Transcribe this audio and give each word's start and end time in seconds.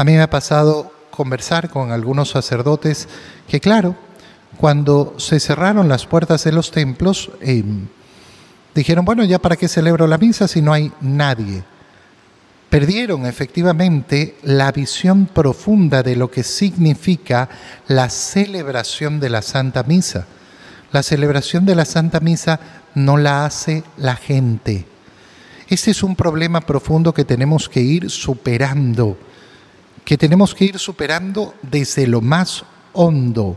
A 0.00 0.04
mí 0.04 0.12
me 0.12 0.22
ha 0.22 0.30
pasado 0.30 0.90
conversar 1.10 1.68
con 1.68 1.92
algunos 1.92 2.30
sacerdotes 2.30 3.06
que, 3.46 3.60
claro, 3.60 3.96
cuando 4.56 5.14
se 5.18 5.38
cerraron 5.38 5.90
las 5.90 6.06
puertas 6.06 6.42
de 6.44 6.52
los 6.52 6.70
templos, 6.70 7.30
em, 7.42 7.86
dijeron, 8.74 9.04
bueno, 9.04 9.24
ya 9.24 9.38
para 9.38 9.56
qué 9.56 9.68
celebro 9.68 10.06
la 10.06 10.16
misa 10.16 10.48
si 10.48 10.62
no 10.62 10.72
hay 10.72 10.90
nadie. 11.02 11.64
Perdieron 12.70 13.26
efectivamente 13.26 14.38
la 14.42 14.72
visión 14.72 15.26
profunda 15.26 16.02
de 16.02 16.16
lo 16.16 16.30
que 16.30 16.44
significa 16.44 17.50
la 17.86 18.08
celebración 18.08 19.20
de 19.20 19.28
la 19.28 19.42
Santa 19.42 19.82
Misa. 19.82 20.26
La 20.92 21.02
celebración 21.02 21.66
de 21.66 21.74
la 21.74 21.84
Santa 21.84 22.20
Misa 22.20 22.58
no 22.94 23.18
la 23.18 23.44
hace 23.44 23.84
la 23.98 24.16
gente. 24.16 24.86
Este 25.68 25.90
es 25.90 26.02
un 26.02 26.16
problema 26.16 26.62
profundo 26.62 27.12
que 27.12 27.26
tenemos 27.26 27.68
que 27.68 27.82
ir 27.82 28.08
superando, 28.08 29.18
que 30.10 30.18
tenemos 30.18 30.56
que 30.56 30.64
ir 30.64 30.76
superando 30.76 31.54
desde 31.62 32.04
lo 32.04 32.20
más 32.20 32.64
hondo, 32.94 33.56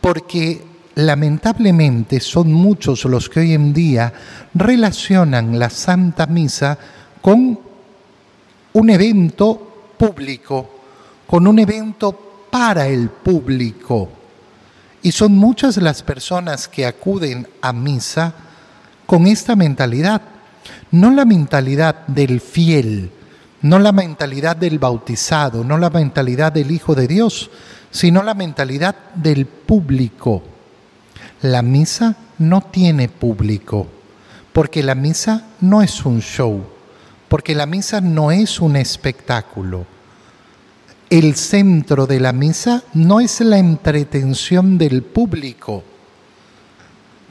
porque 0.00 0.62
lamentablemente 0.94 2.20
son 2.20 2.52
muchos 2.52 3.04
los 3.06 3.28
que 3.28 3.40
hoy 3.40 3.54
en 3.54 3.72
día 3.72 4.12
relacionan 4.54 5.58
la 5.58 5.68
Santa 5.70 6.28
Misa 6.28 6.78
con 7.20 7.58
un 8.72 8.88
evento 8.88 9.94
público, 9.98 10.70
con 11.26 11.44
un 11.48 11.58
evento 11.58 12.46
para 12.52 12.86
el 12.86 13.08
público. 13.08 14.10
Y 15.02 15.10
son 15.10 15.36
muchas 15.36 15.78
las 15.78 16.04
personas 16.04 16.68
que 16.68 16.86
acuden 16.86 17.48
a 17.60 17.72
misa 17.72 18.32
con 19.06 19.26
esta 19.26 19.56
mentalidad, 19.56 20.22
no 20.92 21.10
la 21.10 21.24
mentalidad 21.24 22.06
del 22.06 22.40
fiel, 22.40 23.10
no 23.64 23.78
la 23.78 23.92
mentalidad 23.92 24.56
del 24.56 24.78
bautizado, 24.78 25.64
no 25.64 25.76
la 25.76 25.90
mentalidad 25.90 26.52
del 26.52 26.70
Hijo 26.70 26.94
de 26.94 27.06
Dios, 27.08 27.50
sino 27.90 28.22
la 28.22 28.34
mentalidad 28.34 28.94
del 29.14 29.46
público. 29.46 30.42
La 31.42 31.62
misa 31.62 32.16
no 32.38 32.62
tiene 32.62 33.08
público, 33.08 33.86
porque 34.52 34.82
la 34.82 34.94
misa 34.94 35.48
no 35.60 35.82
es 35.82 36.04
un 36.06 36.20
show 36.20 36.74
porque 37.34 37.56
la 37.56 37.66
misa 37.66 38.00
no 38.00 38.30
es 38.30 38.60
un 38.60 38.76
espectáculo. 38.76 39.86
El 41.10 41.34
centro 41.34 42.06
de 42.06 42.20
la 42.20 42.32
misa 42.32 42.84
no 42.94 43.18
es 43.18 43.40
la 43.40 43.58
entretención 43.58 44.78
del 44.78 45.02
público. 45.02 45.82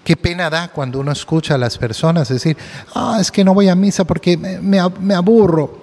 Qué 0.03 0.17
pena 0.17 0.50
da 0.50 0.67
cuando 0.67 1.00
uno 1.00 1.13
escucha 1.13 1.55
a 1.55 1.57
las 1.57 1.77
personas 1.77 2.27
decir, 2.27 2.57
ah, 2.94 3.17
es 3.22 3.31
que 3.31 3.45
no 3.45 3.53
voy 3.53 3.69
a 3.69 3.75
misa 3.75 4.03
porque 4.03 4.35
me, 4.35 4.77
me 5.00 5.13
aburro, 5.13 5.82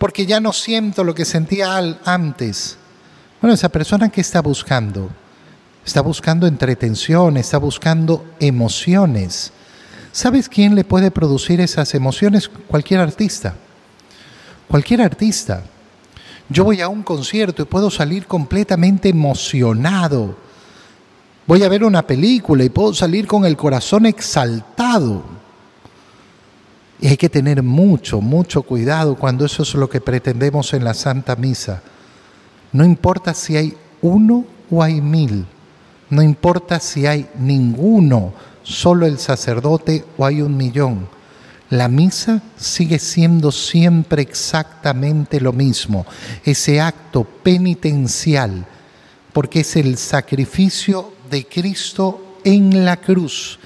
porque 0.00 0.24
ya 0.24 0.40
no 0.40 0.54
siento 0.54 1.04
lo 1.04 1.14
que 1.14 1.26
sentía 1.26 1.76
antes. 2.06 2.78
Bueno, 3.38 3.52
esa 3.52 3.68
persona 3.68 4.08
que 4.08 4.22
está 4.22 4.40
buscando, 4.40 5.10
está 5.84 6.00
buscando 6.00 6.46
entretención, 6.46 7.36
está 7.36 7.58
buscando 7.58 8.24
emociones. 8.40 9.52
¿Sabes 10.10 10.48
quién 10.48 10.74
le 10.74 10.84
puede 10.84 11.10
producir 11.10 11.60
esas 11.60 11.94
emociones? 11.94 12.48
Cualquier 12.48 13.00
artista. 13.00 13.54
Cualquier 14.68 15.02
artista. 15.02 15.64
Yo 16.48 16.64
voy 16.64 16.80
a 16.80 16.88
un 16.88 17.02
concierto 17.02 17.60
y 17.60 17.66
puedo 17.66 17.90
salir 17.90 18.26
completamente 18.26 19.10
emocionado. 19.10 20.34
Voy 21.46 21.62
a 21.62 21.68
ver 21.68 21.84
una 21.84 22.06
película 22.06 22.64
y 22.64 22.70
puedo 22.70 22.94
salir 22.94 23.26
con 23.26 23.44
el 23.44 23.54
corazón 23.54 24.06
exaltado. 24.06 25.39
Y 27.00 27.08
hay 27.08 27.16
que 27.16 27.30
tener 27.30 27.62
mucho, 27.62 28.20
mucho 28.20 28.62
cuidado 28.62 29.16
cuando 29.16 29.46
eso 29.46 29.62
es 29.62 29.74
lo 29.74 29.88
que 29.88 30.00
pretendemos 30.00 30.74
en 30.74 30.84
la 30.84 30.94
Santa 30.94 31.34
Misa. 31.36 31.82
No 32.72 32.84
importa 32.84 33.32
si 33.32 33.56
hay 33.56 33.74
uno 34.02 34.44
o 34.70 34.82
hay 34.82 35.00
mil. 35.00 35.46
No 36.10 36.22
importa 36.22 36.78
si 36.78 37.06
hay 37.06 37.28
ninguno 37.38 38.32
solo 38.62 39.06
el 39.06 39.18
sacerdote 39.18 40.04
o 40.18 40.26
hay 40.26 40.42
un 40.42 40.56
millón. 40.56 41.08
La 41.70 41.88
misa 41.88 42.42
sigue 42.56 42.98
siendo 42.98 43.52
siempre 43.52 44.22
exactamente 44.22 45.40
lo 45.40 45.52
mismo, 45.52 46.04
ese 46.44 46.80
acto 46.80 47.22
penitencial, 47.22 48.66
porque 49.32 49.60
es 49.60 49.76
el 49.76 49.96
sacrificio 49.96 51.12
de 51.30 51.46
Cristo 51.46 52.38
en 52.42 52.84
la 52.84 52.96
cruz, 52.96 53.60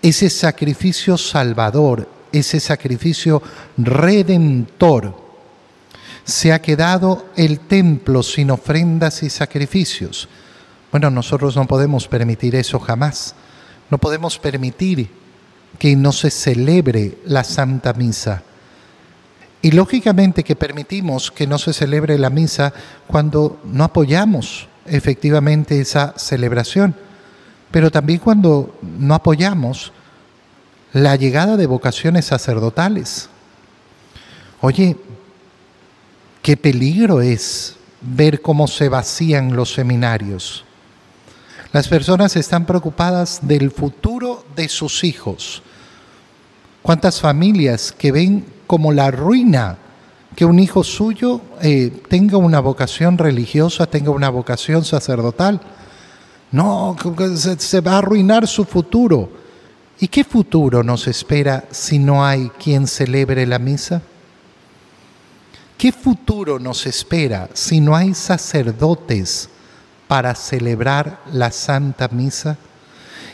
ese 0.00 0.30
sacrificio 0.30 1.18
salvador, 1.18 2.08
ese 2.32 2.60
sacrificio 2.60 3.42
redentor. 3.76 5.20
Se 6.24 6.52
ha 6.52 6.62
quedado 6.62 7.26
el 7.36 7.60
templo 7.60 8.22
sin 8.22 8.50
ofrendas 8.50 9.22
y 9.22 9.30
sacrificios. 9.30 10.28
Bueno, 10.90 11.10
nosotros 11.10 11.56
no 11.56 11.66
podemos 11.66 12.06
permitir 12.08 12.54
eso 12.54 12.78
jamás. 12.78 13.34
No 13.90 13.98
podemos 13.98 14.38
permitir 14.38 15.08
que 15.78 15.96
no 15.96 16.12
se 16.12 16.30
celebre 16.30 17.18
la 17.24 17.44
Santa 17.44 17.92
Misa. 17.92 18.42
Y 19.62 19.70
lógicamente 19.70 20.42
que 20.42 20.56
permitimos 20.56 21.30
que 21.30 21.46
no 21.46 21.56
se 21.56 21.72
celebre 21.72 22.18
la 22.18 22.30
misa 22.30 22.72
cuando 23.06 23.60
no 23.64 23.84
apoyamos 23.84 24.68
efectivamente 24.86 25.80
esa 25.80 26.14
celebración, 26.16 26.96
pero 27.70 27.90
también 27.90 28.18
cuando 28.18 28.76
no 28.98 29.14
apoyamos 29.14 29.92
la 30.92 31.16
llegada 31.16 31.56
de 31.56 31.66
vocaciones 31.66 32.26
sacerdotales. 32.26 33.28
Oye, 34.60 34.96
qué 36.42 36.56
peligro 36.56 37.20
es 37.20 37.76
ver 38.00 38.42
cómo 38.42 38.66
se 38.66 38.88
vacían 38.88 39.56
los 39.56 39.72
seminarios. 39.72 40.64
Las 41.72 41.88
personas 41.88 42.36
están 42.36 42.66
preocupadas 42.66 43.40
del 43.42 43.70
futuro 43.70 44.44
de 44.54 44.68
sus 44.68 45.04
hijos. 45.04 45.62
¿Cuántas 46.82 47.20
familias 47.20 47.92
que 47.92 48.12
ven 48.12 48.44
como 48.66 48.92
la 48.92 49.10
ruina 49.10 49.78
que 50.36 50.44
un 50.44 50.58
hijo 50.58 50.84
suyo 50.84 51.40
eh, 51.62 51.90
tenga 52.08 52.36
una 52.36 52.60
vocación 52.60 53.16
religiosa, 53.16 53.86
tenga 53.86 54.10
una 54.10 54.28
vocación 54.28 54.84
sacerdotal? 54.84 55.60
No, 56.50 56.96
se 57.58 57.80
va 57.80 57.92
a 57.92 57.98
arruinar 57.98 58.46
su 58.46 58.64
futuro. 58.64 59.41
¿Y 60.02 60.08
qué 60.08 60.24
futuro 60.24 60.82
nos 60.82 61.06
espera 61.06 61.62
si 61.70 62.00
no 62.00 62.26
hay 62.26 62.50
quien 62.58 62.88
celebre 62.88 63.46
la 63.46 63.60
misa? 63.60 64.02
¿Qué 65.78 65.92
futuro 65.92 66.58
nos 66.58 66.86
espera 66.86 67.48
si 67.54 67.80
no 67.80 67.94
hay 67.94 68.12
sacerdotes 68.12 69.48
para 70.08 70.34
celebrar 70.34 71.20
la 71.32 71.52
Santa 71.52 72.08
Misa? 72.08 72.58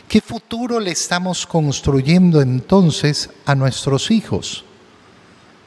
¿Qué 0.07 0.21
futuro 0.21 0.79
le 0.79 0.91
estamos 0.91 1.47
construyendo 1.47 2.39
entonces 2.39 3.31
a 3.47 3.55
nuestros 3.55 4.11
hijos? 4.11 4.63